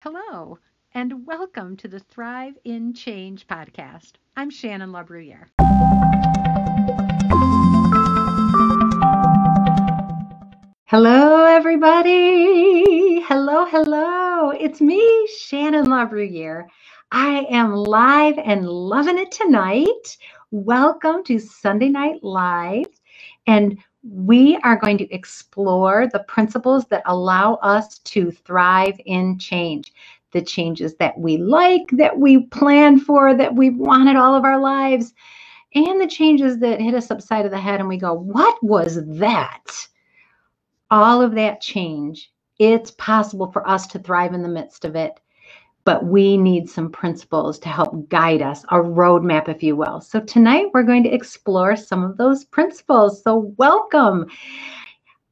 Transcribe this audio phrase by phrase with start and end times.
[0.00, 0.60] Hello,
[0.94, 4.12] and welcome to the Thrive in Change podcast.
[4.36, 5.48] I'm Shannon LaBruyere.
[10.84, 13.22] Hello, everybody.
[13.22, 14.50] Hello, hello.
[14.50, 16.66] It's me, Shannon LaBruyere.
[17.10, 20.16] I am live and loving it tonight.
[20.52, 22.86] Welcome to Sunday Night Live.
[23.48, 29.92] And we are going to explore the principles that allow us to thrive in change.
[30.32, 34.60] The changes that we like, that we plan for, that we've wanted all of our
[34.60, 35.14] lives,
[35.74, 38.98] and the changes that hit us upside of the head and we go, What was
[39.18, 39.88] that?
[40.90, 45.18] All of that change, it's possible for us to thrive in the midst of it
[45.88, 50.02] but we need some principles to help guide us, a roadmap, if you will.
[50.02, 53.22] So tonight we're going to explore some of those principles.
[53.22, 54.26] So welcome.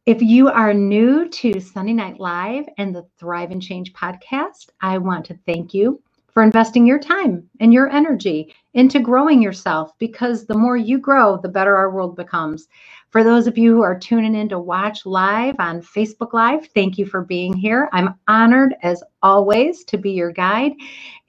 [0.06, 4.97] If you are new to Sunday Night Live and the Thrive in Change podcast, I
[4.97, 6.00] want to thank you
[6.37, 11.39] for investing your time and your energy into growing yourself because the more you grow,
[11.39, 12.69] the better our world becomes.
[13.09, 16.98] For those of you who are tuning in to watch live on Facebook Live, thank
[16.98, 17.89] you for being here.
[17.95, 20.73] I'm honored, as always, to be your guide.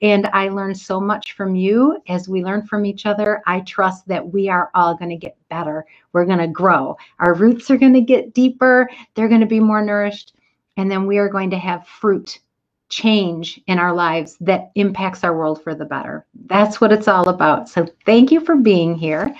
[0.02, 3.40] And I learn so much from you as we learn from each other.
[3.46, 5.86] I trust that we are all going to get better.
[6.12, 6.98] We're going to grow.
[7.18, 10.34] Our roots are going to get deeper, they're going to be more nourished.
[10.76, 12.40] And then we are going to have fruit
[12.88, 16.26] change in our lives that impacts our world for the better.
[16.46, 17.68] That's what it's all about.
[17.68, 19.34] So, thank you for being here.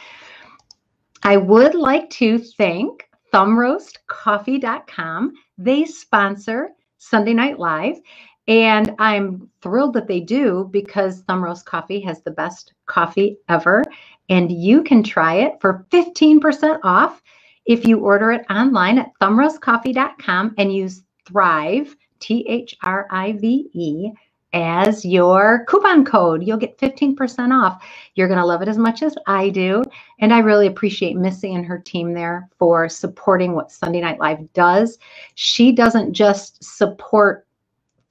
[1.23, 5.33] I would like to thank thumbroastcoffee.com.
[5.59, 8.01] They sponsor Sunday Night Live.
[8.47, 13.85] And I'm thrilled that they do because Thumbroast Coffee has the best coffee ever.
[14.31, 17.23] And you can try it for 15% off
[17.67, 23.71] if you order it online at thumbroastcoffee.com and use Thrive, T H R I V
[23.73, 24.11] E,
[24.53, 26.43] as your coupon code.
[26.43, 27.85] You'll get 15% off.
[28.15, 29.83] You're going to love it as much as I do.
[30.21, 34.53] And I really appreciate Missy and her team there for supporting what Sunday Night Live
[34.55, 34.99] does.
[35.35, 37.47] She doesn't just support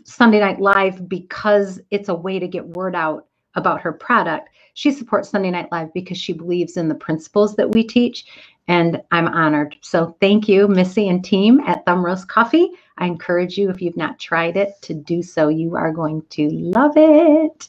[0.03, 4.49] Sunday Night Live because it's a way to get word out about her product.
[4.75, 8.25] She supports Sunday Night Live because she believes in the principles that we teach.
[8.67, 9.75] And I'm honored.
[9.81, 12.69] So thank you, Missy and team at Thumb Roast Coffee.
[12.97, 15.49] I encourage you, if you've not tried it, to do so.
[15.49, 17.67] You are going to love it.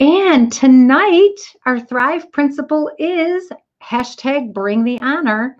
[0.00, 3.50] And tonight, our Thrive principle is
[3.82, 5.56] hashtag bring the honor.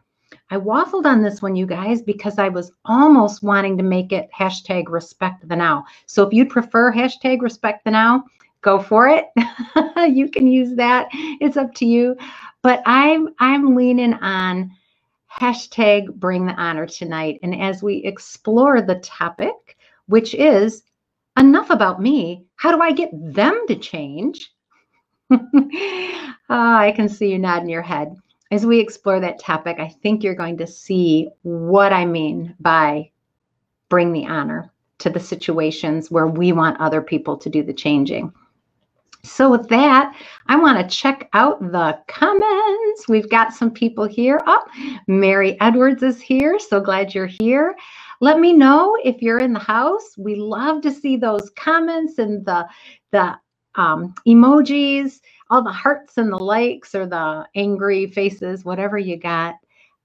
[0.51, 4.29] I waffled on this one, you guys, because I was almost wanting to make it
[4.39, 5.85] hashtag respect the now.
[6.07, 8.25] So if you'd prefer hashtag respect the now,
[8.61, 9.27] go for it.
[10.15, 11.09] you can use that.
[11.13, 12.17] It's up to you.
[12.63, 14.71] But I'm I'm leaning on
[15.33, 17.41] hashtag bring the honor tonight.
[17.43, 19.77] And as we explore the topic,
[20.07, 20.83] which is
[21.39, 24.53] enough about me, how do I get them to change?
[25.31, 25.41] oh,
[26.49, 28.15] I can see you nodding your head.
[28.51, 33.11] As we explore that topic, I think you're going to see what I mean by
[33.89, 38.33] bring the honor to the situations where we want other people to do the changing.
[39.25, 40.17] So, with that,
[40.49, 43.09] I want to check out the comments.
[43.09, 44.41] We've got some people here.
[44.47, 44.65] Oh,
[45.07, 46.59] Mary Edwards is here.
[46.59, 47.77] So glad you're here.
[48.21, 50.17] Let me know if you're in the house.
[50.19, 52.67] We love to see those comments and the
[53.13, 53.39] the
[53.77, 59.55] um, emojis, all the hearts and the likes or the angry faces, whatever you got.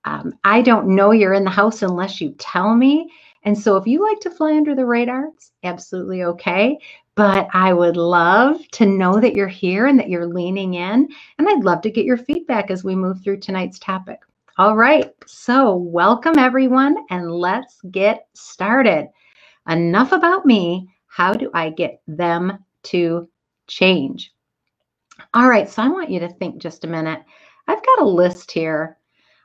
[0.05, 3.11] Um, I don't know you're in the house unless you tell me.
[3.47, 6.77] And so if you like to fly under the radar, it's absolutely okay.
[7.15, 11.07] But I would love to know that you're here and that you're leaning in.
[11.39, 14.19] And I'd love to get your feedback as we move through tonight's topic.
[14.57, 15.13] All right.
[15.27, 19.07] So, welcome everyone, and let's get started.
[19.69, 20.93] Enough about me.
[21.07, 23.29] How do I get them to
[23.67, 24.33] change?
[25.33, 25.69] All right.
[25.69, 27.23] So, I want you to think just a minute.
[27.69, 28.97] I've got a list here.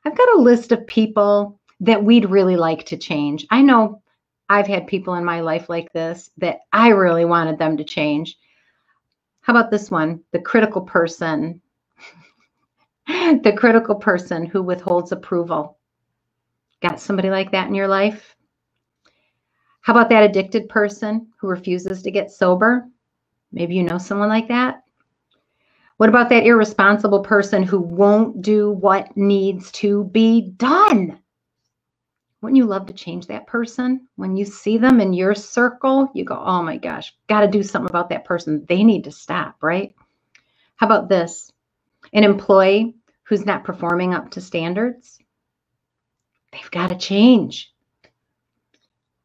[0.04, 3.44] I've got a list of people that we'd really like to change.
[3.50, 4.02] I know
[4.48, 8.38] I've had people in my life like this that I really wanted them to change.
[9.40, 10.22] How about this one?
[10.32, 11.60] The critical person.
[13.06, 15.78] the critical person who withholds approval.
[16.80, 18.36] Got somebody like that in your life?
[19.80, 22.86] How about that addicted person who refuses to get sober?
[23.50, 24.84] Maybe you know someone like that.
[25.96, 31.21] What about that irresponsible person who won't do what needs to be done?
[32.42, 34.08] Wouldn't you love to change that person?
[34.16, 37.62] When you see them in your circle, you go, oh my gosh, got to do
[37.62, 38.66] something about that person.
[38.68, 39.94] They need to stop, right?
[40.74, 41.52] How about this?
[42.12, 45.18] An employee who's not performing up to standards,
[46.50, 47.72] they've got to change.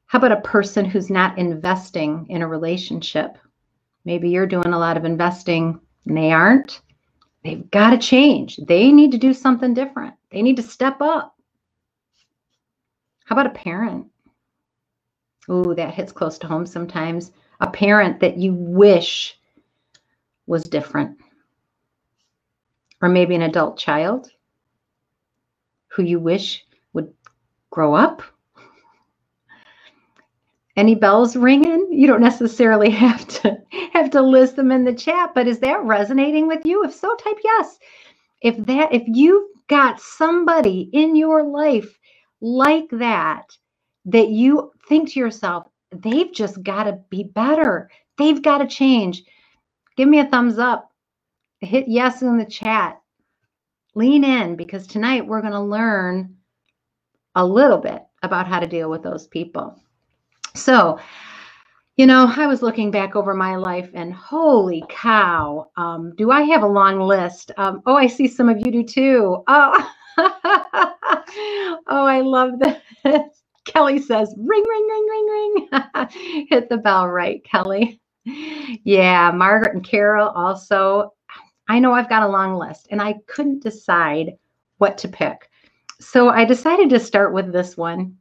[0.06, 3.40] How about a person who's not investing in a relationship?
[4.06, 6.82] Maybe you're doing a lot of investing and they aren't.
[7.44, 8.58] They've got to change.
[8.58, 10.14] They need to do something different.
[10.32, 11.37] They need to step up.
[13.28, 14.08] How about a parent?
[15.50, 17.34] Oh, that hits close to home sometimes.
[17.60, 19.38] A parent that you wish
[20.46, 21.18] was different.
[23.02, 24.32] Or maybe an adult child
[25.90, 27.14] who you wish would
[27.70, 28.22] grow up.
[30.78, 31.90] Any bells ringing?
[31.92, 33.58] You don't necessarily have to
[33.92, 36.86] have to list them in the chat, but is that resonating with you?
[36.86, 37.78] If so, type yes.
[38.42, 42.00] If that if you've got somebody in your life
[42.42, 43.46] like that
[44.06, 47.90] that you think to yourself, they've just got to be better.
[48.18, 49.24] They've got to change.
[49.98, 50.92] Give me a thumbs up.
[51.62, 53.02] Hit yes in the chat.
[53.96, 56.38] Lean in because tonight we're going to learn
[57.36, 59.82] a little bit about how to deal with those people.
[60.56, 61.00] So,
[61.98, 66.44] you know, I was looking back over my life and holy cow, um, do I
[66.44, 67.52] have a long list?
[67.58, 69.44] Um, oh, I see some of you do too.
[69.48, 69.92] Oh,
[71.88, 72.82] oh, I love this.
[73.66, 76.48] Kelly says, ring, ring, ring, ring, ring.
[76.50, 78.00] Hit the bell right, Kelly.
[78.24, 81.14] Yeah, Margaret and Carol also.
[81.70, 84.38] I know I've got a long list and I couldn't decide
[84.78, 85.50] what to pick.
[86.00, 88.18] So I decided to start with this one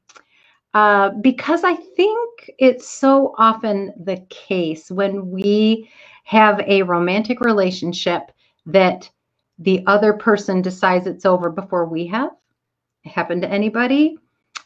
[0.74, 5.90] uh, because I think it's so often the case when we
[6.24, 8.32] have a romantic relationship
[8.66, 9.08] that
[9.58, 12.30] the other person decides it's over before we have.
[13.06, 14.18] Happened to anybody?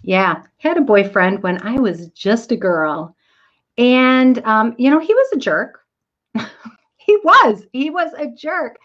[0.02, 3.14] Yeah, had a boyfriend when I was just a girl.
[3.78, 5.80] And, um, you know, he was a jerk.
[6.96, 8.76] he was, he was a jerk.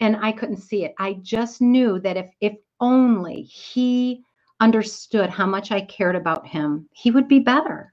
[0.00, 0.94] And I couldn't see it.
[0.98, 4.22] I just knew that if, if only he
[4.60, 7.92] understood how much I cared about him, he would be better.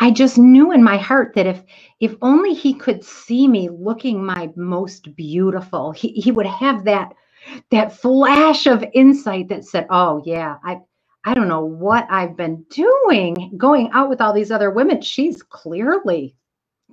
[0.00, 1.64] I just knew in my heart that if
[1.98, 7.12] if only he could see me looking my most beautiful, he, he would have that
[7.70, 10.80] that flash of insight that said, "Oh yeah, I
[11.24, 15.02] I don't know what I've been doing going out with all these other women.
[15.02, 16.36] She's clearly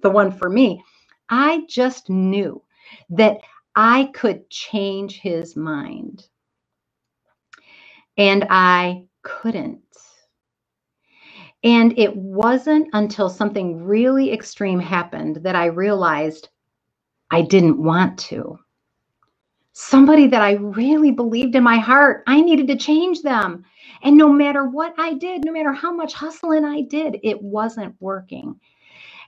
[0.02, 0.84] the one for me."
[1.30, 2.62] I just knew
[3.10, 3.40] that
[3.76, 6.28] I could change his mind.
[8.18, 9.82] And I couldn't.
[11.64, 16.50] And it wasn't until something really extreme happened that I realized
[17.32, 18.60] I didn't want to.
[19.78, 23.66] Somebody that I really believed in my heart, I needed to change them.
[24.04, 27.94] And no matter what I did, no matter how much hustling I did, it wasn't
[28.00, 28.58] working.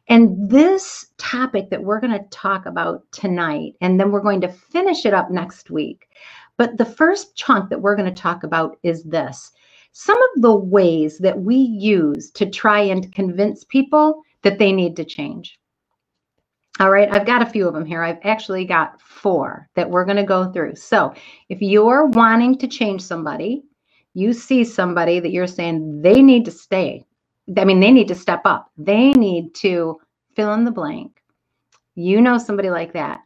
[0.08, 4.48] And this topic that we're going to talk about tonight, and then we're going to
[4.48, 6.08] finish it up next week,
[6.56, 9.52] but the first chunk that we're going to talk about is this
[9.92, 14.96] some of the ways that we use to try and convince people that they need
[14.96, 15.60] to change.
[16.80, 18.04] All right, I've got a few of them here.
[18.04, 20.76] I've actually got four that we're going to go through.
[20.76, 21.14] So
[21.50, 23.64] if you're wanting to change somebody,
[24.14, 27.06] you see somebody that you're saying they need to stay.
[27.58, 28.72] I mean, they need to step up.
[28.78, 30.00] They need to
[30.36, 31.22] fill in the blank.
[31.96, 33.22] You know somebody like that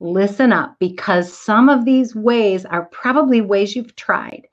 [0.00, 4.46] listen up because some of these ways are probably ways you've tried.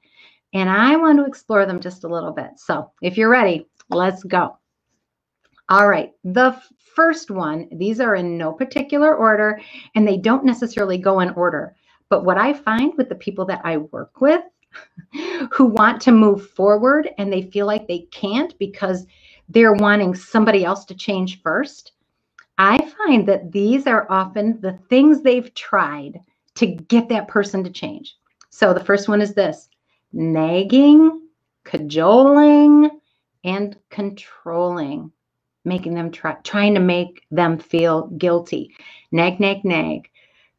[0.53, 2.51] And I want to explore them just a little bit.
[2.57, 4.57] So if you're ready, let's go.
[5.71, 6.61] All right, the
[6.95, 9.61] first one, these are in no particular order
[9.95, 11.77] and they don't necessarily go in order.
[12.09, 14.43] But what I find with the people that I work with
[15.53, 19.05] who want to move forward and they feel like they can't because
[19.47, 21.93] they're wanting somebody else to change first,
[22.57, 26.19] I find that these are often the things they've tried
[26.55, 28.17] to get that person to change.
[28.49, 29.69] So the first one is this
[30.11, 31.29] nagging,
[31.63, 32.89] cajoling,
[33.45, 35.13] and controlling,
[35.65, 38.75] making them try, trying to make them feel guilty.
[39.11, 40.09] Nag, nag, nag.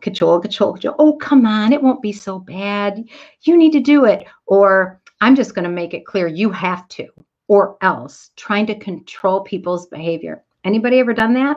[0.00, 0.96] Cajole, cajole, cajole.
[0.98, 1.72] Oh, come on.
[1.72, 3.04] It won't be so bad.
[3.42, 4.26] You need to do it.
[4.46, 7.06] Or I'm just going to make it clear you have to,
[7.46, 10.42] or else trying to control people's behavior.
[10.64, 11.56] Anybody ever done that?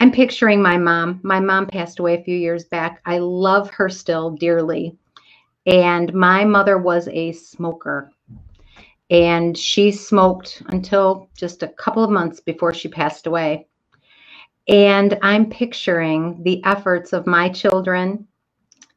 [0.00, 1.20] I'm picturing my mom.
[1.22, 3.00] My mom passed away a few years back.
[3.06, 4.96] I love her still dearly.
[5.66, 8.10] And my mother was a smoker.
[9.10, 13.66] And she smoked until just a couple of months before she passed away.
[14.66, 18.26] And I'm picturing the efforts of my children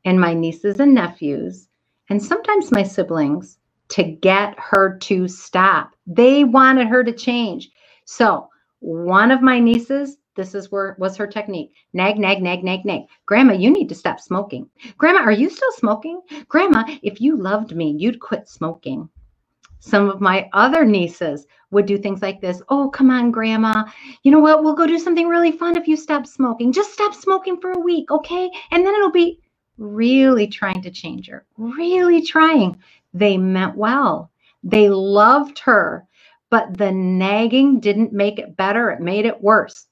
[0.06, 1.68] and my nieces and nephews,
[2.10, 3.58] and sometimes my siblings,
[3.90, 5.92] to get her to stop.
[6.06, 7.70] They wanted her to change.
[8.06, 8.50] So,
[8.80, 11.74] one of my nieces this is where was her technique.
[11.94, 13.02] Nag, nag, nag, nag, nag.
[13.26, 14.70] Grandma, you need to stop smoking.
[14.98, 16.22] Grandma, are you still smoking?
[16.48, 19.10] Grandma, if you loved me, you'd quit smoking.
[19.79, 22.62] Some of my other nieces would do things like this.
[22.69, 23.86] Oh, come on, grandma.
[24.24, 24.63] You know what?
[24.63, 26.72] We'll go do something really fun if you stop smoking.
[26.72, 28.50] Just stop smoking for a week, okay?
[28.72, 29.39] And then it'll be
[29.77, 32.77] really trying to change her, really trying.
[33.13, 34.31] They meant well.
[34.63, 36.07] They loved her,
[36.50, 38.89] but the nagging didn't make it better.
[38.91, 39.86] It made it worse.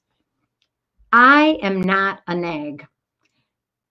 [1.12, 2.86] I am not a nag.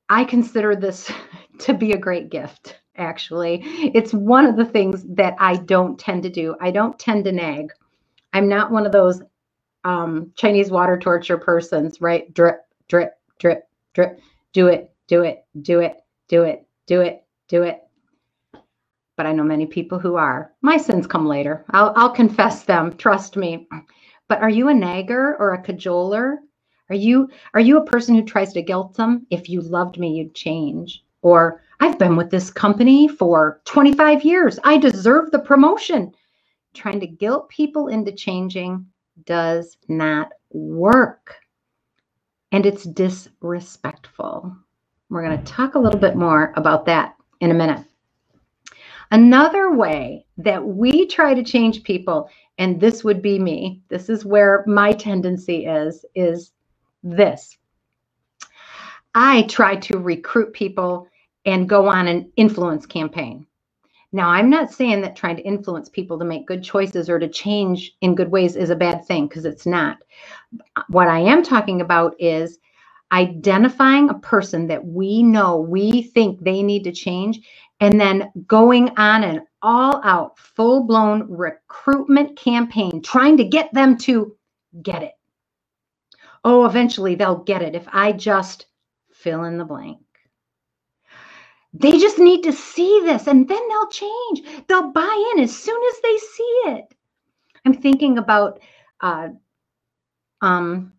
[0.10, 1.12] I consider this
[1.60, 3.62] to be a great gift, actually.
[3.96, 6.56] It's one of the things that I don't tend to do.
[6.62, 7.72] I don't tend to nag.
[8.34, 9.22] I'm not one of those
[9.84, 12.34] um, Chinese water torture persons, right?
[12.34, 14.20] Drip, drip, drip, drip.
[14.54, 15.98] Do it, do it, do it,
[16.30, 17.82] do it, do it, do it.
[19.18, 20.54] But I know many people who are.
[20.62, 21.66] My sins come later.
[21.72, 22.98] I'll, I'll confess them.
[22.98, 23.68] Trust me.
[24.28, 26.38] But are you a nagger or a cajoler?
[26.90, 29.28] Are you are you a person who tries to guilt them?
[29.30, 31.04] If you loved me, you'd change.
[31.22, 34.60] Or I've been with this company for 25 years.
[34.64, 36.14] I deserve the promotion.
[36.74, 38.86] Trying to guilt people into changing
[39.26, 41.36] does not work.
[42.52, 44.56] And it's disrespectful.
[45.10, 47.86] We're going to talk a little bit more about that in a minute.
[49.12, 54.26] Another way that we try to change people, and this would be me, this is
[54.26, 56.52] where my tendency is, is
[57.04, 57.58] this.
[59.14, 61.08] I try to recruit people
[61.46, 63.48] and go on an influence campaign.
[64.14, 67.30] Now, I'm not saying that trying to influence people to make good choices or to
[67.30, 69.98] change in good ways is a bad thing because it's not.
[70.90, 72.60] What I am talking about is
[73.12, 77.42] identifying a person that we know we think they need to change
[77.82, 83.98] and then going on an all out, full blown recruitment campaign, trying to get them
[84.00, 84.36] to
[84.84, 85.12] get it
[86.46, 88.68] oh, eventually they'll get it if I just
[89.14, 90.00] fill in the blank.
[91.80, 94.44] They just need to see this and then they'll change.
[94.68, 96.96] They'll buy in as soon as they see it.
[97.66, 98.60] I'm thinking about,
[99.02, 99.30] uh,
[100.42, 100.94] um,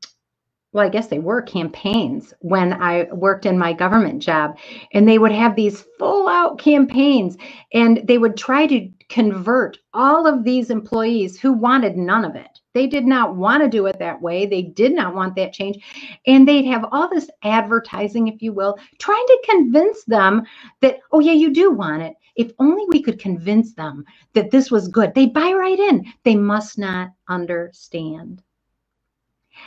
[0.72, 4.58] well, I guess they were campaigns when I worked in my government job,
[4.92, 7.38] and they would have these full out campaigns,
[7.74, 12.60] and they would try to convert all of these employees who wanted none of it
[12.76, 14.44] they did not want to do it that way.
[14.44, 15.82] They did not want that change.
[16.26, 20.42] And they'd have all this advertising, if you will, trying to convince them
[20.82, 22.12] that, oh, yeah, you do want it.
[22.36, 24.04] If only we could convince them
[24.34, 26.12] that this was good, they'd buy right in.
[26.22, 28.42] They must not understand.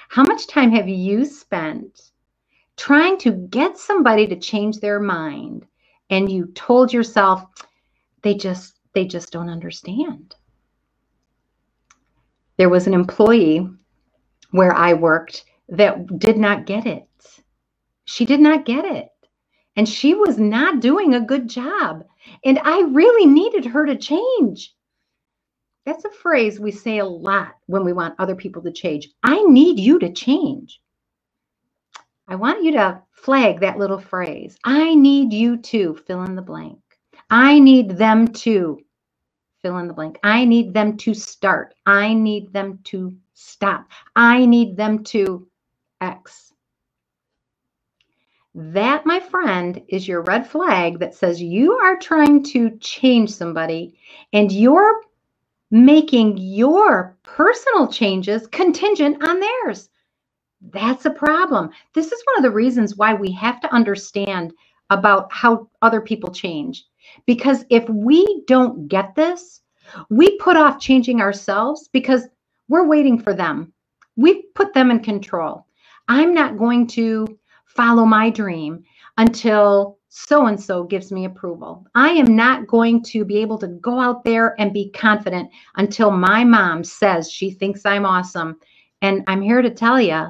[0.10, 2.12] How much time have you spent
[2.78, 5.66] trying to get somebody to change their mind
[6.12, 7.44] and you told yourself
[8.22, 10.36] they just they just don't understand
[12.60, 13.68] there was an employee
[14.52, 17.08] where I worked that did not get it.
[18.06, 19.10] She did not get it.
[19.78, 22.06] And she was not doing a good job.
[22.46, 24.76] And I really needed her to change.
[25.86, 29.10] That's a phrase we say a lot when we want other people to change.
[29.24, 30.82] I need you to change.
[32.28, 34.58] I want you to flag that little phrase.
[34.66, 36.80] I need you to fill in the blank.
[37.30, 38.80] I need them to
[39.62, 40.18] fill in the blank.
[40.24, 41.74] I need them to start.
[41.86, 43.88] I need them to stop.
[44.16, 45.48] I need them to
[46.02, 46.54] X.
[48.56, 53.96] That, my friend, is your red flag that says you are trying to change somebody
[54.34, 55.02] and you're
[55.72, 59.90] making your personal changes contingent on theirs.
[60.62, 61.70] That's a problem.
[61.94, 64.54] This is one of the reasons why we have to understand
[64.90, 66.86] about how other people change.
[67.26, 69.62] Because if we don't get this,
[70.10, 72.28] we put off changing ourselves because
[72.68, 73.74] we're waiting for them.
[74.16, 75.66] We put them in control.
[76.08, 77.28] I'm not going to
[77.66, 78.84] follow my dream
[79.18, 81.86] until so and so gives me approval.
[81.94, 86.12] I am not going to be able to go out there and be confident until
[86.12, 88.58] my mom says she thinks I'm awesome.
[89.02, 90.28] And I'm here to tell you,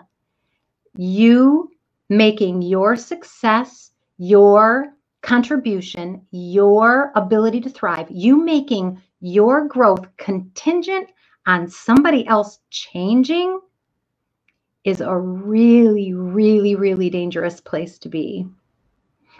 [0.95, 1.71] you
[2.09, 3.88] making your success,
[4.19, 11.09] your contribution, your ability to thrive, you making your growth contingent
[11.47, 13.59] on somebody else changing
[14.83, 18.45] is a really, really, really dangerous place to be.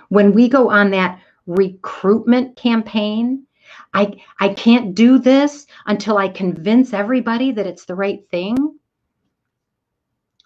[0.07, 3.45] When we go on that recruitment campaign,
[3.93, 8.57] I, I can't do this until I convince everybody that it's the right thing.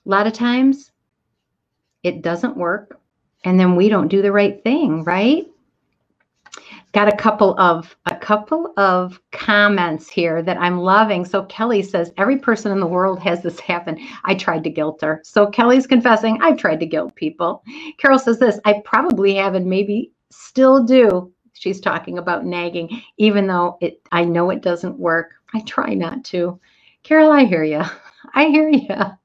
[0.06, 0.92] A lot of times
[2.02, 3.00] it doesn't work
[3.46, 5.46] and then we don't do the right thing, right?
[6.94, 11.26] Got a couple of a couple of comments here that I'm loving.
[11.26, 13.98] So Kelly says every person in the world has this happen.
[14.26, 15.22] I tried to guilt her.
[15.24, 17.64] So Kelly's confessing I've tried to guilt people.
[18.00, 21.32] Carol says this, I probably have and maybe still do.
[21.54, 25.34] she's talking about nagging, even though it I know it doesn't work.
[25.54, 26.60] I try not to.
[27.04, 27.84] Carol, I hear you.
[28.36, 29.23] I hear you.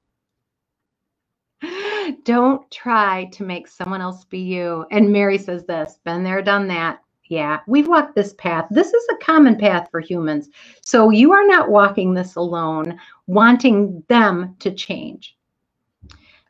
[2.25, 4.87] Don't try to make someone else be you.
[4.91, 7.00] And Mary says this, been there, done that.
[7.29, 8.67] Yeah, we've walked this path.
[8.71, 10.49] This is a common path for humans.
[10.81, 15.37] So you are not walking this alone, wanting them to change.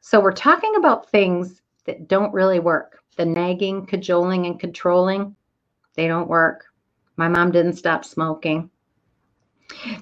[0.01, 3.01] So we're talking about things that don't really work.
[3.17, 5.35] The nagging, cajoling, and controlling,
[5.95, 6.67] they don't work.
[7.17, 8.71] My mom didn't stop smoking.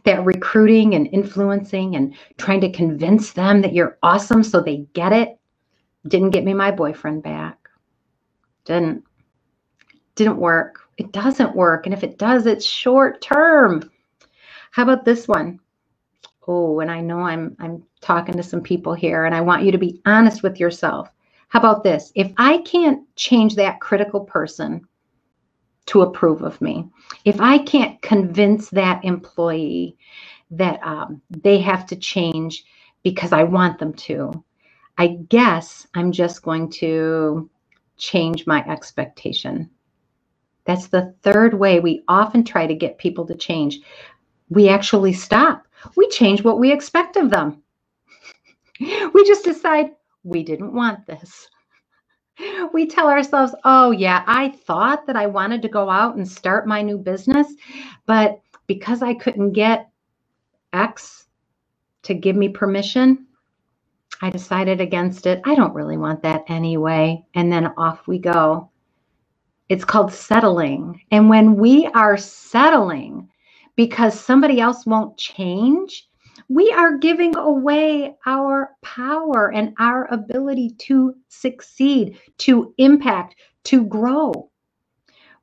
[0.05, 5.15] That recruiting and influencing and trying to convince them that you're awesome so they get
[5.15, 5.39] it
[6.09, 7.69] didn't get me my boyfriend back.
[8.65, 9.05] Didn't
[10.15, 10.81] didn't work.
[10.97, 11.87] It doesn't work.
[11.87, 13.91] And if it does, it's short term.
[14.71, 15.61] How about this one?
[16.49, 19.73] Oh, and I know I'm I'm talking to some people here and I want you
[19.73, 21.11] to be honest with yourself.
[21.49, 22.13] How about this?
[22.15, 24.87] If I can't change that critical person
[25.87, 26.89] to approve of me,
[27.25, 29.97] if I can't convince that employee
[30.51, 32.65] that um, they have to change
[33.03, 34.45] because I want them to,
[34.99, 37.51] I guess I'm just going to
[37.99, 39.71] change my expectation
[40.67, 43.81] that's the third way we often try to get people to change.
[44.51, 45.67] We actually stop.
[45.97, 47.63] We change what we expect of them.
[48.81, 49.93] we just decide
[50.25, 51.49] we didn't want this.
[52.75, 56.67] We tell ourselves, oh, yeah, I thought that I wanted to go out and start
[56.67, 57.47] my new business,
[58.07, 59.89] but because I couldn't get
[60.75, 61.27] X
[62.03, 63.26] to give me permission,
[64.23, 65.41] I decided against it.
[65.45, 67.25] I don't really want that anyway.
[67.35, 68.71] And then off we go.
[69.69, 71.03] It's called settling.
[71.11, 73.29] And when we are settling
[73.75, 76.09] because somebody else won't change,
[76.49, 84.51] we are giving away our power and our ability to succeed, to impact, to grow.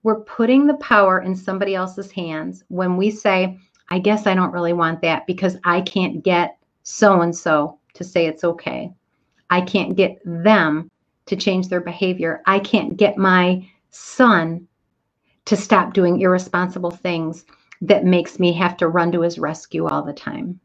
[0.03, 4.51] We're putting the power in somebody else's hands when we say, I guess I don't
[4.51, 8.91] really want that because I can't get so and so to say it's okay.
[9.49, 10.91] I can't get them
[11.27, 12.41] to change their behavior.
[12.45, 14.67] I can't get my son
[15.45, 17.45] to stop doing irresponsible things
[17.81, 20.59] that makes me have to run to his rescue all the time.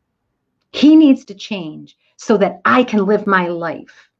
[0.72, 4.10] He needs to change so that I can live my life.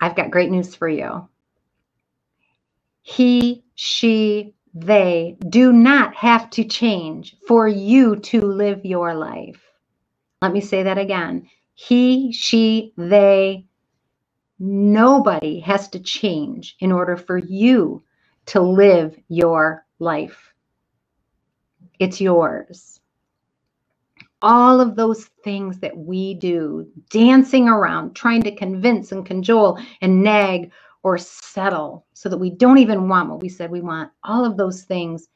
[0.00, 1.28] I've got great news for you.
[3.02, 9.62] He, she, they do not have to change for you to live your life.
[10.44, 11.48] Let me say that again.
[11.74, 13.66] He, she, they
[14.58, 18.02] Nobody has to change in order for you
[18.46, 20.54] to live your life.
[21.98, 23.00] It's yours.
[24.42, 30.22] All of those things that we do, dancing around, trying to convince and cajole and
[30.22, 30.70] nag
[31.02, 34.56] or settle so that we don't even want what we said we want, all of
[34.56, 35.28] those things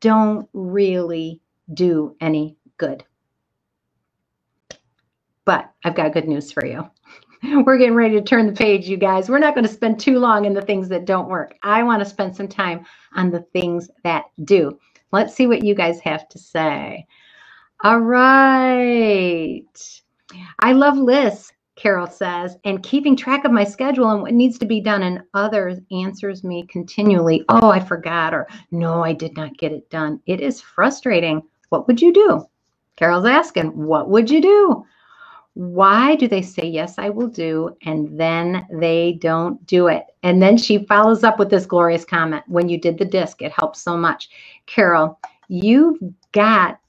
[0.00, 1.40] don't really
[1.74, 3.04] do any good.
[5.44, 6.88] But I've got good news for you.
[7.64, 9.28] we're getting ready to turn the page, you guys.
[9.28, 11.54] We're not going to spend too long in the things that don't work.
[11.62, 14.78] I want to spend some time on the things that do.
[15.12, 17.06] Let's see what you guys have to say.
[17.82, 19.62] All right.
[20.60, 24.66] I love lists, Carol says, and keeping track of my schedule and what needs to
[24.66, 25.02] be done.
[25.02, 29.90] And others answers me continually, oh, I forgot, or no, I did not get it
[29.90, 30.20] done.
[30.26, 31.42] It is frustrating.
[31.68, 32.46] What would you do?
[32.96, 34.86] Carol's asking, what would you do?
[35.54, 40.04] Why do they say, Yes, I will do, and then they don't do it?
[40.22, 43.52] And then she follows up with this glorious comment When you did the DISC, it
[43.52, 44.30] helped so much.
[44.66, 45.98] Carol, you've
[46.32, 46.80] got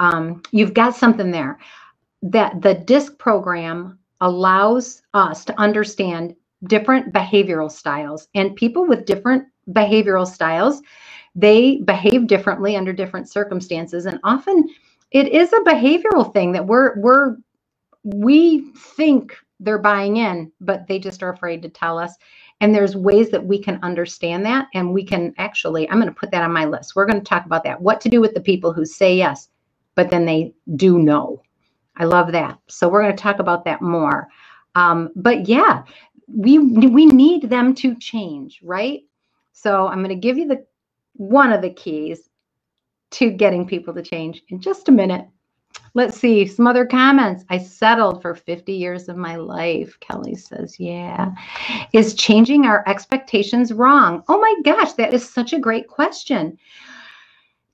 [0.00, 1.58] um, you've got something there
[2.22, 6.34] that the DISC program allows us to understand
[6.66, 10.82] different behavioral styles and people with different behavioral styles
[11.36, 14.68] they behave differently under different circumstances and often
[15.12, 17.36] it is a behavioral thing that we're we're
[18.04, 22.14] we think they're buying in, but they just are afraid to tell us.
[22.60, 24.68] And there's ways that we can understand that.
[24.74, 26.96] And we can actually, I'm going to put that on my list.
[26.96, 27.80] We're going to talk about that.
[27.80, 29.48] What to do with the people who say yes,
[29.96, 31.42] but then they do no.
[31.96, 32.58] I love that.
[32.68, 34.28] So we're going to talk about that more.
[34.76, 35.84] Um, but yeah,
[36.28, 39.02] we we need them to change, right?
[39.52, 40.66] So I'm going to give you the
[41.14, 42.28] one of the keys
[43.12, 45.26] to getting people to change in just a minute.
[45.96, 47.44] Let's see some other comments.
[47.50, 49.98] I settled for 50 years of my life.
[50.00, 51.32] Kelly says, Yeah.
[51.92, 54.24] Is changing our expectations wrong?
[54.28, 56.58] Oh my gosh, that is such a great question.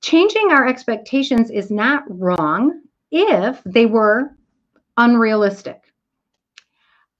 [0.03, 4.37] Changing our expectations is not wrong if they were
[4.97, 5.83] unrealistic.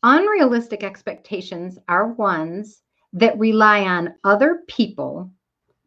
[0.03, 5.31] Unrealistic expectations are ones that rely on other people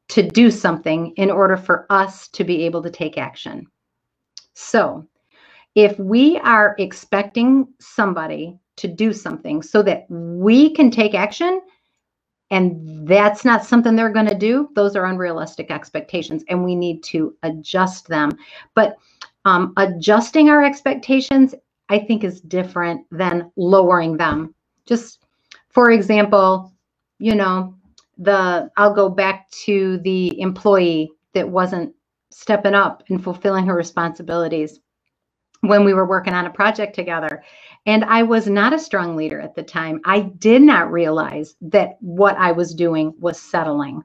[0.09, 3.65] to do something in order for us to be able to take action.
[4.53, 5.07] So,
[5.75, 11.61] if we are expecting somebody to do something so that we can take action,
[12.51, 17.03] and that's not something they're going to do, those are unrealistic expectations, and we need
[17.05, 18.37] to adjust them.
[18.75, 18.97] But
[19.45, 21.55] um, adjusting our expectations,
[21.89, 24.53] I think, is different than lowering them.
[24.85, 25.25] Just
[25.69, 26.71] for example,
[27.17, 27.75] you know,
[28.17, 31.95] the I'll go back to the employee that wasn't
[32.33, 34.79] stepping up and fulfilling her responsibilities
[35.61, 37.43] when we were working on a project together.
[37.87, 40.01] And I was not a strong leader at the time.
[40.05, 43.95] I did not realize that what I was doing was settling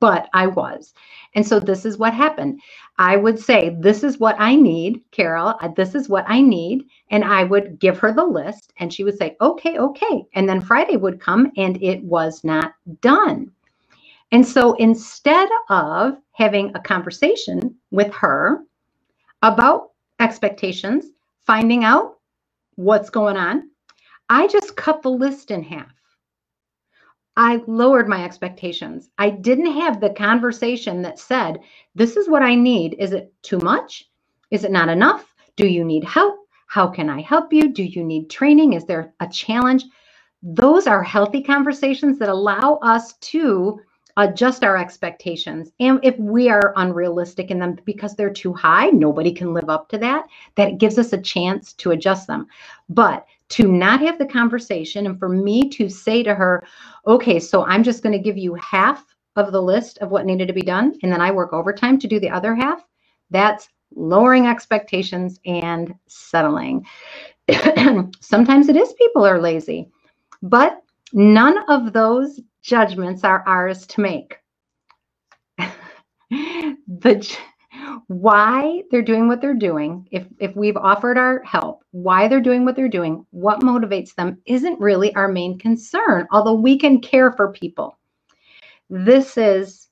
[0.00, 0.92] but I was.
[1.34, 2.60] And so this is what happened.
[2.98, 5.54] I would say, This is what I need, Carol.
[5.76, 6.84] This is what I need.
[7.10, 10.24] And I would give her the list, and she would say, Okay, okay.
[10.34, 13.50] And then Friday would come, and it was not done.
[14.34, 18.64] And so instead of having a conversation with her
[19.42, 21.06] about expectations,
[21.46, 22.18] finding out
[22.74, 23.70] what's going on,
[24.28, 25.94] I just cut the list in half.
[27.36, 29.08] I lowered my expectations.
[29.18, 31.60] I didn't have the conversation that said,
[31.94, 32.96] This is what I need.
[32.98, 34.10] Is it too much?
[34.50, 35.32] Is it not enough?
[35.54, 36.40] Do you need help?
[36.66, 37.72] How can I help you?
[37.72, 38.72] Do you need training?
[38.72, 39.84] Is there a challenge?
[40.42, 43.78] Those are healthy conversations that allow us to
[44.16, 45.72] adjust our expectations.
[45.80, 49.88] And if we are unrealistic in them because they're too high, nobody can live up
[49.90, 52.46] to that, that gives us a chance to adjust them.
[52.88, 56.64] But to not have the conversation and for me to say to her,
[57.06, 59.04] okay, so I'm just going to give you half
[59.36, 62.08] of the list of what needed to be done, and then I work overtime to
[62.08, 62.84] do the other half,
[63.30, 66.86] that's lowering expectations and settling.
[68.20, 69.90] Sometimes it is people are lazy,
[70.42, 74.38] but none of those judgments are ours to make.
[76.30, 77.36] the
[78.08, 82.64] why they're doing what they're doing, if, if we've offered our help, why they're doing
[82.64, 87.32] what they're doing, what motivates them isn't really our main concern, although we can care
[87.32, 87.98] for people.
[88.90, 89.88] This is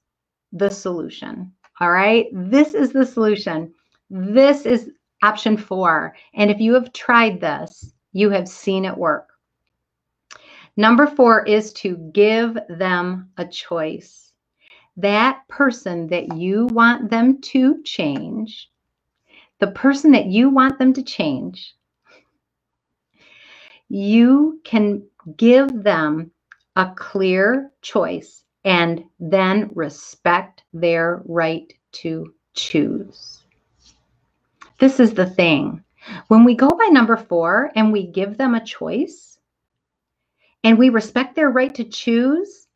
[0.52, 1.52] the solution.
[1.80, 2.26] All right.
[2.32, 3.72] This is the solution.
[4.10, 4.90] This is
[5.22, 6.14] option four.
[6.34, 9.31] And if you have tried this, you have seen it work.
[10.76, 14.22] Number four is to give them a choice
[14.96, 18.70] that person that you want them to change,
[19.58, 21.74] the person that you want them to change,
[23.88, 25.02] you can
[25.36, 26.30] give them
[26.76, 33.42] a clear choice and then respect their right to choose.
[34.78, 35.82] This is the thing.
[36.28, 39.31] When we go by number four and we give them a choice
[40.64, 42.66] and we respect their right to choose,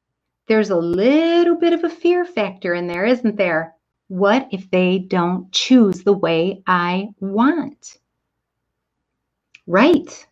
[0.48, 3.74] there's a little bit of a fear factor in there, isn't there?
[4.08, 7.98] What if they don't choose the way I want?
[9.66, 10.26] Right.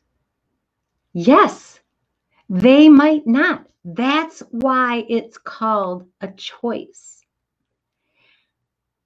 [1.14, 1.80] Yes,
[2.48, 3.66] they might not.
[3.84, 7.22] That's why it's called a choice.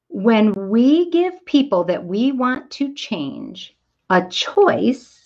[0.08, 3.76] When we give people that we want to change
[4.10, 5.17] a choice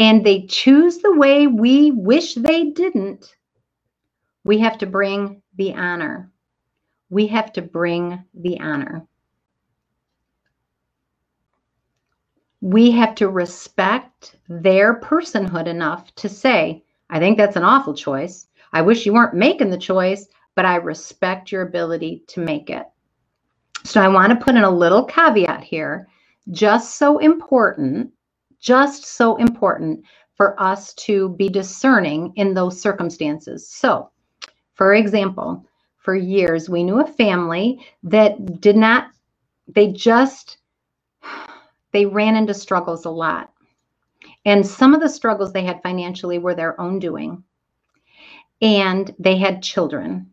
[0.00, 3.36] and they choose the way we wish they didn't,
[4.44, 6.32] we have to bring the honor.
[7.10, 9.06] We have to bring the honor.
[12.62, 18.46] We have to respect their personhood enough to say, I think that's an awful choice.
[18.72, 22.86] I wish you weren't making the choice, but I respect your ability to make it.
[23.84, 26.08] So I want to put in a little caveat here,
[26.50, 28.12] just so important,
[28.60, 30.04] just so important
[30.36, 33.68] for us to be discerning in those circumstances.
[33.68, 34.10] So
[34.80, 35.66] for example,
[35.98, 39.10] for years, we knew a family that did not,
[39.68, 40.56] they just,
[41.92, 43.52] they ran into struggles a lot.
[44.46, 47.44] And some of the struggles they had financially were their own doing.
[48.62, 50.30] And they had children.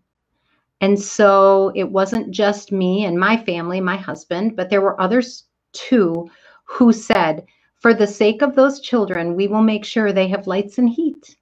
[0.80, 5.44] And so it wasn't just me and my family, my husband, but there were others
[5.74, 6.30] too
[6.64, 7.46] who said,
[7.80, 11.38] for the sake of those children, we will make sure they have lights and heat.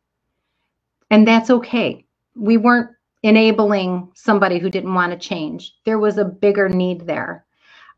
[1.12, 2.06] And that's okay.
[2.36, 2.92] We weren't
[3.24, 5.76] enabling somebody who didn't want to change.
[5.86, 7.46] There was a bigger need there.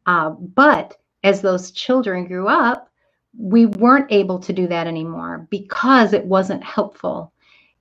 [0.06, 2.90] Uh, but as those children grew up,
[3.38, 7.34] we weren't able to do that anymore because it wasn't helpful.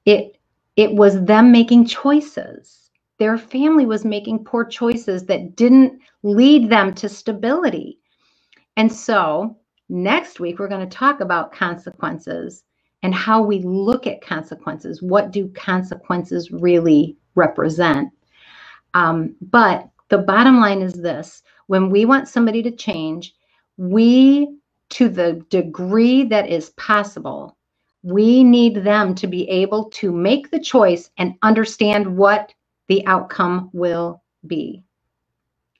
[0.05, 0.37] It
[0.77, 2.90] it was them making choices.
[3.19, 7.99] Their family was making poor choices that didn't lead them to stability.
[8.77, 12.64] And so, next week we're going to talk about consequences
[13.03, 15.03] and how we look at consequences.
[15.03, 18.11] What do consequences really represent?
[18.94, 23.35] Um, but the bottom line is this when we want somebody to change,
[23.77, 24.57] we,
[24.90, 27.57] to the degree that is possible,
[28.03, 32.55] we need them to be able to make the choice and understand what
[32.87, 34.83] the outcome will be.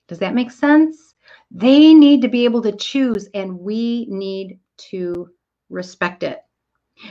[0.07, 1.06] Does that make sense?
[1.51, 4.59] They need to be able to choose, and we need
[4.91, 5.29] to
[5.69, 6.39] respect it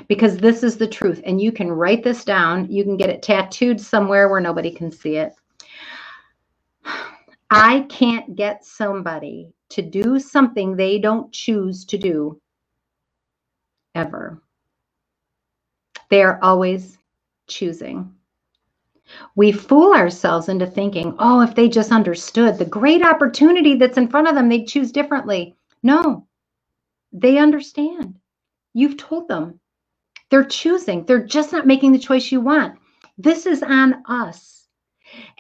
[0.09, 1.21] because this is the truth.
[1.25, 4.93] And you can write this down, you can get it tattooed somewhere where nobody can
[4.93, 5.33] see it.
[7.51, 12.41] I can't get somebody to do something they don't choose to do
[13.95, 14.43] ever.
[16.11, 16.99] They are always
[17.49, 18.16] choosing.
[19.35, 24.09] We fool ourselves into thinking, oh, if they just understood the great opportunity that's in
[24.09, 25.55] front of them, they'd choose differently.
[25.83, 26.27] No,
[27.13, 28.19] they understand.
[28.75, 29.61] You've told them.
[30.31, 31.05] They're choosing.
[31.05, 32.79] They're just not making the choice you want.
[33.17, 34.69] This is on us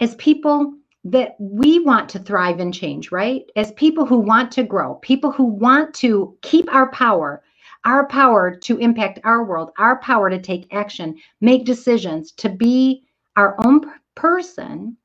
[0.00, 0.74] as people
[1.04, 3.44] that we want to thrive and change, right?
[3.56, 7.42] As people who want to grow, people who want to keep our power,
[7.84, 13.05] our power to impact our world, our power to take action, make decisions, to be
[13.36, 13.82] our own
[14.14, 14.96] person.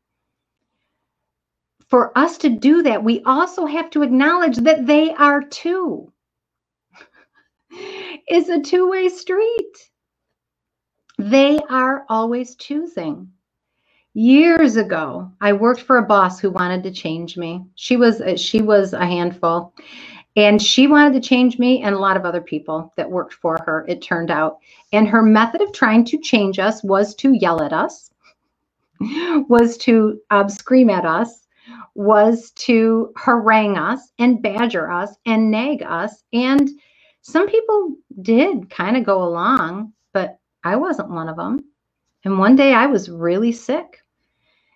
[1.89, 6.11] For us to do that, we also have to acknowledge that they are too.
[7.69, 9.89] it's a two way street.
[11.17, 13.31] They are always choosing.
[14.13, 17.65] Years ago, I worked for a boss who wanted to change me.
[17.75, 19.73] She was she was a handful.
[20.35, 23.59] And she wanted to change me and a lot of other people that worked for
[23.65, 24.59] her, it turned out.
[24.93, 28.11] And her method of trying to change us was to yell at us,
[29.49, 31.47] was to um, scream at us,
[31.95, 36.23] was to harangue us and badger us and nag us.
[36.33, 36.69] And
[37.21, 41.59] some people did kind of go along, but I wasn't one of them.
[42.23, 43.99] And one day I was really sick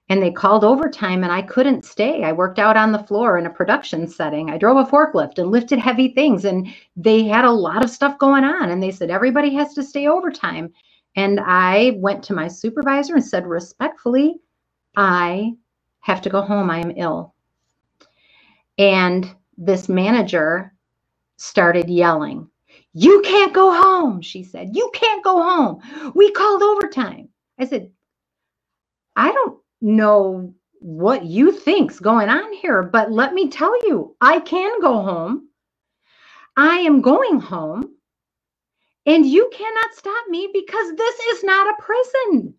[0.09, 2.23] and they called overtime and I couldn't stay.
[2.23, 4.49] I worked out on the floor in a production setting.
[4.51, 8.19] I drove a forklift and lifted heavy things and they had a lot of stuff
[8.19, 10.71] going on and they said everybody has to stay overtime.
[11.15, 14.37] And I went to my supervisor and said respectfully,
[14.97, 15.53] I
[16.01, 16.69] have to go home.
[16.71, 17.35] I am ill.
[18.77, 20.73] And this manager
[21.37, 22.49] started yelling,
[22.93, 24.71] You can't go home, she said.
[24.75, 26.11] You can't go home.
[26.15, 27.29] We called overtime.
[27.59, 27.91] I said,
[29.17, 34.41] I don't know what you think's going on here, but let me tell you, I
[34.41, 35.49] can go home.
[36.57, 37.94] I am going home.
[39.05, 42.55] And you cannot stop me because this is not a prison.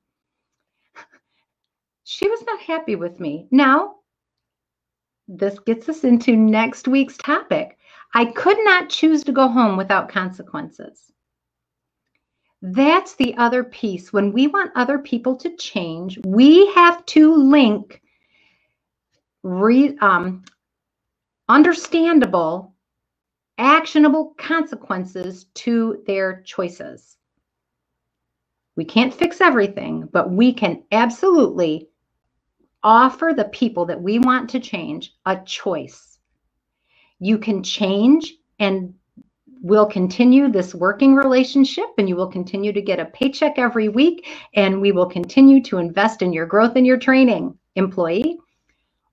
[2.05, 3.49] She was not happy with me.
[3.51, 3.97] Now,
[5.27, 7.77] this gets us into next week's topic.
[8.15, 11.11] I could not choose to go home without consequences.
[12.63, 14.13] That's the other piece.
[14.13, 18.01] When we want other people to change, we have to link
[19.43, 20.45] re, um,
[21.49, 22.76] understandable,
[23.59, 27.17] actionable consequences to their choices.
[28.77, 31.89] We can't fix everything, but we can absolutely
[32.83, 36.19] offer the people that we want to change a choice.
[37.19, 38.95] You can change and
[39.63, 44.27] we'll continue this working relationship and you will continue to get a paycheck every week
[44.55, 48.39] and we will continue to invest in your growth and your training employee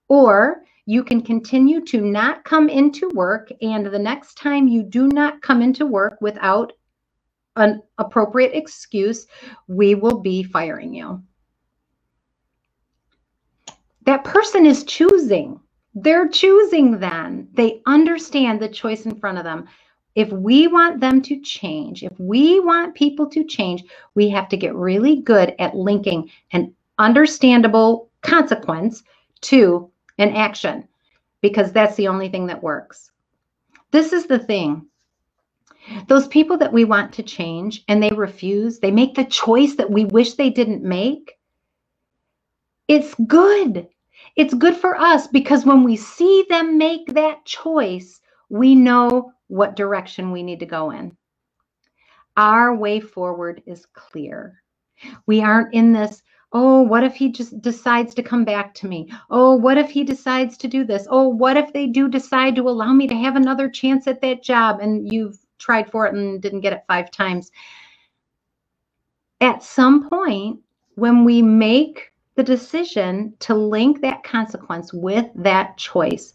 [0.09, 5.07] or you can continue to not come into work and the next time you do
[5.07, 6.73] not come into work without
[7.55, 9.27] an appropriate excuse
[9.67, 11.21] we will be firing you.
[14.05, 15.59] That person is choosing.
[15.95, 17.47] They're choosing then.
[17.53, 19.67] They understand the choice in front of them.
[20.15, 24.57] If we want them to change, if we want people to change, we have to
[24.57, 29.03] get really good at linking an understandable consequence
[29.41, 30.87] to an action
[31.41, 33.11] because that's the only thing that works.
[33.91, 34.87] This is the thing.
[36.07, 39.91] Those people that we want to change and they refuse, they make the choice that
[39.91, 41.33] we wish they didn't make.
[42.87, 43.87] It's good.
[44.35, 49.75] It's good for us because when we see them make that choice, we know what
[49.75, 51.15] direction we need to go in.
[52.37, 54.61] Our way forward is clear.
[55.27, 59.11] We aren't in this, oh, what if he just decides to come back to me?
[59.31, 61.07] Oh, what if he decides to do this?
[61.09, 64.43] Oh, what if they do decide to allow me to have another chance at that
[64.43, 67.51] job and you've tried for it and didn't get it five times?
[69.41, 70.59] At some point,
[70.95, 76.33] when we make the decision to link that consequence with that choice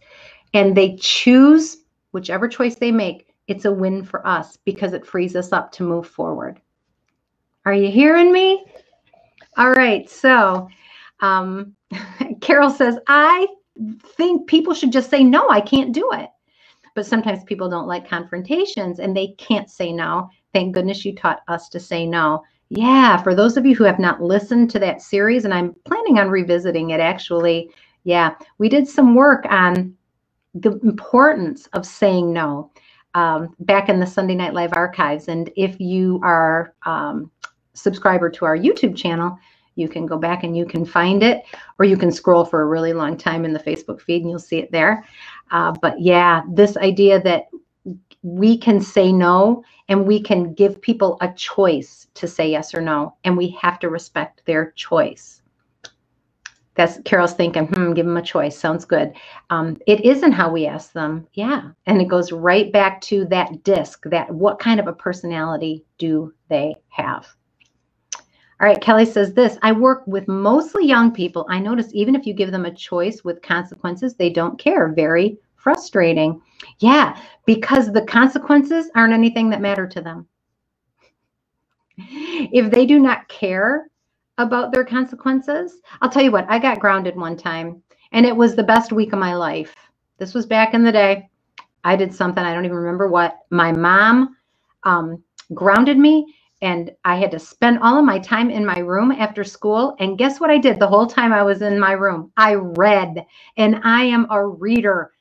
[0.53, 1.79] and they choose
[2.11, 5.85] whichever choice they make, it's a win for us because it frees us up to
[5.85, 6.61] move forward.
[7.65, 8.65] Are you hearing me?
[9.59, 10.09] All right.
[10.09, 10.69] So,
[11.21, 11.75] um,
[12.41, 13.49] Carol says, I
[14.17, 16.31] think people should just say, no, I can't do it.
[16.95, 20.31] But sometimes people don't like confrontations and they can't say no.
[20.55, 22.43] Thank goodness you taught us to say no.
[22.71, 26.19] Yeah, for those of you who have not listened to that series, and I'm planning
[26.19, 27.71] on revisiting it actually,
[28.05, 29.95] yeah, we did some work on
[30.55, 32.71] the importance of saying no
[33.15, 35.29] um, back in the Sunday Night Live archives.
[35.29, 37.31] And if you are um,
[37.75, 39.39] subscriber to our YouTube channel,
[39.79, 41.45] you can go back and you can find it,
[41.79, 44.39] or you can scroll for a really long time in the Facebook feed and you'll
[44.39, 45.05] see it there.
[45.51, 47.49] Uh, but yeah, this idea that
[48.23, 52.81] we can say no and we can give people a choice to say yes or
[52.81, 55.41] no, and we have to respect their choice.
[56.75, 58.57] That's Carol's thinking, hmm, give them a choice.
[58.57, 59.13] Sounds good.
[59.51, 61.27] Um, it isn't how we ask them.
[61.33, 61.71] Yeah.
[61.87, 66.33] And it goes right back to that DISC that what kind of a personality do
[66.49, 67.27] they have?
[68.61, 71.47] All right, Kelly says this I work with mostly young people.
[71.51, 74.89] I notice even if you give them a choice with consequences, they don't care.
[74.89, 76.41] Very frustrating.
[76.81, 80.27] Yeah, because the consequences aren't anything that matter to them.
[81.99, 83.89] If they do not care
[84.39, 88.57] about their consequences, I'll tell you what, I got grounded one time and it was
[88.57, 89.75] the best week of my life.
[90.19, 91.29] This was back in the day.
[91.85, 93.39] I did something, I don't even remember what.
[93.51, 94.37] My mom
[94.85, 95.23] um,
[95.55, 99.45] grounded me and I had to spend all of my time in my room after
[99.45, 99.95] school.
[100.01, 102.33] And guess what I did the whole time I was in my room?
[102.37, 103.25] I read,
[103.57, 105.13] and I am a reader.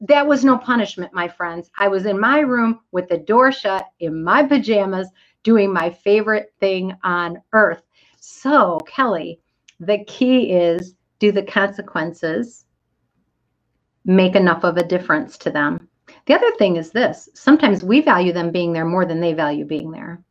[0.00, 1.70] That was no punishment, my friends.
[1.78, 5.08] I was in my room with the door shut in my pajamas
[5.42, 7.82] doing my favorite thing on earth.
[8.20, 9.40] So, Kelly,
[9.80, 12.66] the key is do the consequences
[14.04, 15.88] make enough of a difference to them?
[16.26, 19.64] The other thing is this sometimes we value them being there more than they value
[19.64, 20.22] being there.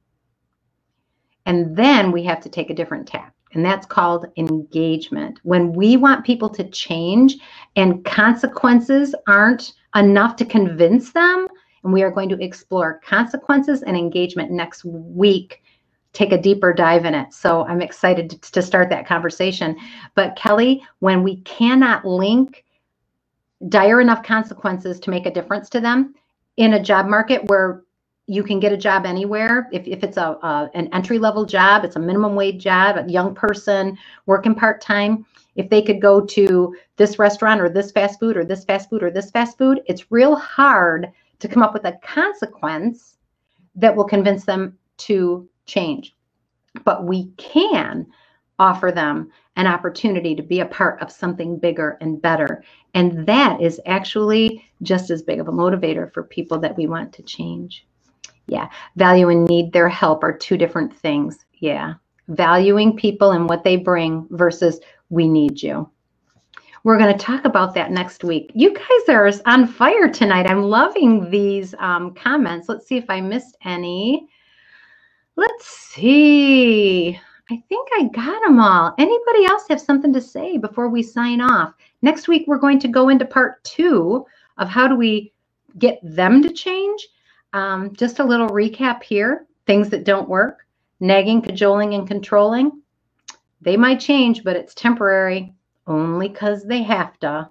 [1.46, 5.40] And then we have to take a different tack, and that's called engagement.
[5.44, 7.38] When we want people to change
[7.76, 11.48] and consequences aren't enough to convince them,
[11.84, 15.64] and we are going to explore consequences and engagement next week.
[16.14, 17.34] Take a deeper dive in it.
[17.34, 19.78] So I'm excited to start that conversation.
[20.14, 22.64] But Kelly, when we cannot link
[23.70, 26.14] dire enough consequences to make a difference to them
[26.58, 27.84] in a job market where
[28.32, 29.68] you can get a job anywhere.
[29.74, 33.12] If, if it's a, a an entry level job, it's a minimum wage job, a
[33.12, 35.26] young person working part time.
[35.58, 39.04] If they could go to this restaurant or this fast food or this fast food
[39.04, 43.18] or this fast food, it's real hard to come up with a consequence
[43.76, 46.16] that will convince them to change.
[46.86, 48.08] But we can
[48.60, 52.64] offer them an opportunity to be a part of something bigger and better.
[52.94, 57.12] And that is actually just as big of a motivator for people that we want
[57.14, 57.86] to change.
[58.48, 58.70] Yeah.
[58.96, 61.46] Value and need their help are two different things.
[61.60, 61.96] Yeah.
[62.28, 65.90] Valuing people and what they bring versus we need you.
[66.84, 68.52] We're going to talk about that next week.
[68.56, 70.50] You guys are on fire tonight.
[70.50, 72.68] I'm loving these um, comments.
[72.68, 74.28] Let's see if I missed any.
[75.36, 77.20] Let's see.
[77.52, 78.96] I think I got them all.
[78.98, 81.74] Anybody else have something to say before we sign off?
[82.02, 84.26] Next week, we're going to go into part two
[84.58, 85.34] of how do we
[85.78, 87.08] get them to change
[87.54, 90.66] um, just a little recap here things that don't work
[91.02, 92.82] nagging, cajoling, and controlling.
[93.60, 95.54] They might change, but it's temporary
[95.88, 97.50] only because they have to.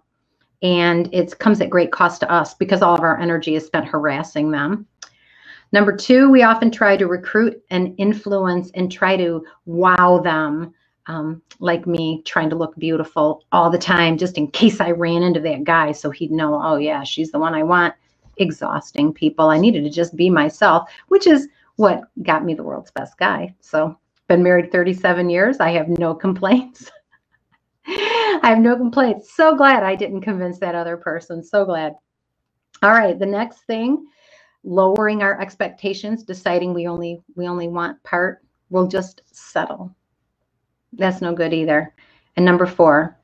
[0.62, 3.86] And it comes at great cost to us because all of our energy is spent
[3.86, 4.86] harassing them.
[5.72, 10.74] Number two, we often try to recruit and influence and try to wow them,
[11.06, 15.22] um, like me trying to look beautiful all the time, just in case I ran
[15.22, 17.94] into that guy so he'd know, oh, yeah, she's the one I want
[18.40, 19.50] exhausting people.
[19.50, 23.54] I needed to just be myself, which is what got me the world's best guy.
[23.60, 23.96] So,
[24.28, 25.58] been married 37 years.
[25.58, 26.90] I have no complaints.
[27.86, 29.34] I have no complaints.
[29.34, 31.42] So glad I didn't convince that other person.
[31.42, 31.94] So glad.
[32.82, 34.06] All right, the next thing,
[34.64, 39.94] lowering our expectations, deciding we only we only want part, we'll just settle.
[40.92, 41.94] That's no good either.
[42.36, 43.18] And number 4,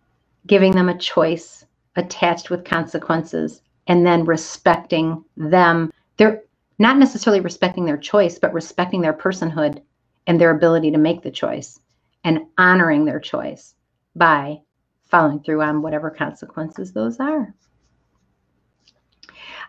[0.47, 1.65] giving them a choice
[1.97, 5.93] attached with consequences and then respecting them.
[6.17, 6.43] They're
[6.79, 9.83] not necessarily respecting their choice, but respecting their personhood
[10.27, 11.81] and their ability to make the choice
[12.25, 13.75] and honoring their choice
[14.15, 14.61] by
[15.09, 17.55] following through on whatever consequences those are.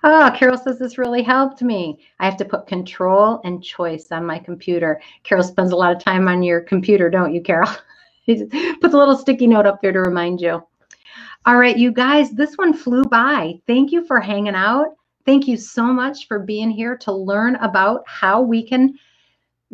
[0.04, 2.00] Oh, Carol says this really helped me.
[2.20, 5.02] I have to put control and choice on my computer.
[5.24, 7.70] Carol spends a lot of time on your computer, don't you, Carol?
[8.28, 10.64] Puts a little sticky note up there to remind you.
[11.46, 13.56] All right, you guys, this one flew by.
[13.68, 14.96] Thank you for hanging out.
[15.26, 18.96] Thank you so much for being here to learn about how we can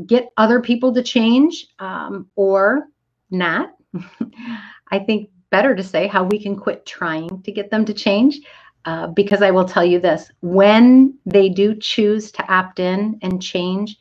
[0.08, 2.88] get other people to change um, or
[3.32, 3.76] not.
[4.91, 8.39] I think better to say how we can quit trying to get them to change.
[8.86, 13.41] Uh, because I will tell you this when they do choose to opt in and
[13.41, 13.98] change,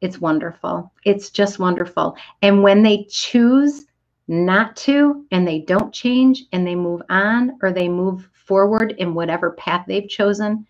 [0.00, 0.92] it's wonderful.
[1.04, 2.16] It's just wonderful.
[2.42, 3.84] And when they choose
[4.28, 9.14] not to and they don't change and they move on or they move forward in
[9.14, 10.66] whatever path they've chosen,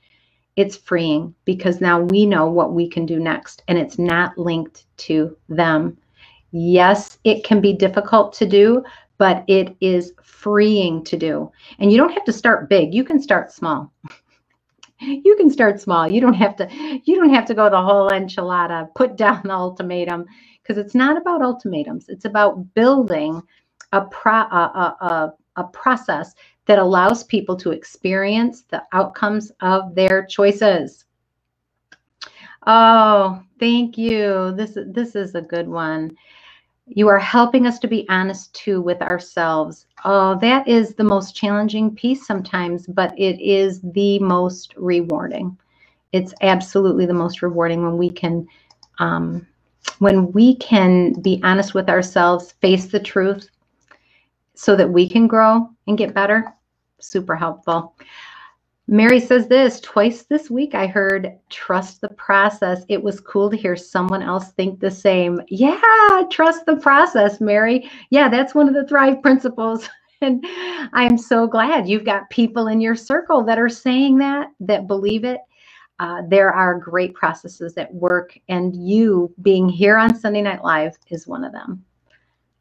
[0.57, 4.87] it's freeing because now we know what we can do next and it's not linked
[4.99, 5.97] to them.
[6.51, 8.85] Yes, it can be difficult to do,
[9.17, 11.51] but it is freeing to do.
[11.79, 12.93] And you don't have to start big.
[12.93, 13.93] You can start small.
[15.01, 16.09] you can start small.
[16.09, 16.69] You don't have to
[17.05, 20.27] you don't have to go the whole enchilada, put down the ultimatum
[20.63, 22.09] because it's not about ultimatums.
[22.09, 23.43] It's about building
[23.93, 26.35] a pro a, a, a process
[26.67, 31.05] that allows people to experience the outcomes of their choices.
[32.67, 34.55] Oh, thank you.
[34.57, 36.17] This this is a good one.
[36.87, 39.87] You are helping us to be honest too with ourselves.
[40.05, 45.57] Oh, that is the most challenging piece sometimes, but it is the most rewarding.
[46.13, 48.47] It's absolutely the most rewarding when we can
[48.99, 49.47] um,
[49.99, 53.49] when we can be honest with ourselves, face the truth
[54.55, 56.53] so that we can grow and get better.
[57.01, 57.95] Super helpful.
[58.89, 62.85] Mary says this twice this week I heard trust the process.
[62.89, 65.41] It was cool to hear someone else think the same.
[65.49, 65.80] Yeah,
[66.30, 67.91] trust the process, Mary.
[68.11, 69.89] Yeah, that's one of the Thrive principles.
[70.24, 70.45] And
[70.93, 75.24] I'm so glad you've got people in your circle that are saying that, that believe
[75.24, 75.41] it.
[75.99, 80.97] Uh, there are great processes that work, and you being here on Sunday Night Live
[81.11, 81.84] is one of them.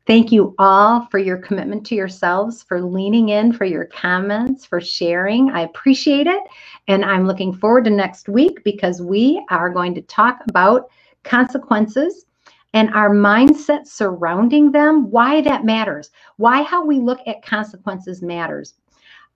[0.08, 4.82] Thank you all for your commitment to yourselves, for leaning in, for your comments, for
[4.82, 5.52] sharing.
[5.52, 6.42] I appreciate it.
[6.88, 10.90] And I'm looking forward to next week because we are going to talk about
[11.24, 12.26] consequences
[12.74, 18.76] and our mindset surrounding them, why that matters, why how we look at consequences matters.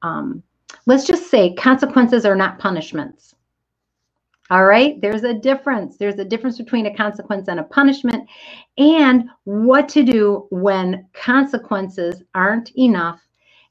[0.01, 0.41] Um,
[0.85, 3.35] let's just say consequences are not punishments.
[4.49, 5.97] All right, there's a difference.
[5.97, 8.29] There's a difference between a consequence and a punishment,
[8.77, 13.21] and what to do when consequences aren't enough,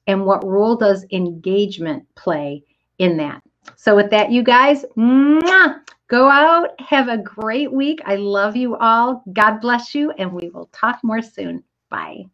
[0.09, 2.65] and what role does engagement play
[2.99, 3.43] in that.
[3.77, 8.01] So, with that, you guys, mwah, go out, have a great week.
[8.05, 9.25] I love you all.
[9.33, 11.65] God bless you, and we will talk more soon.
[11.91, 12.25] Bye.